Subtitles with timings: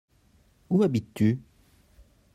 [0.71, 1.39] Où habites-tu?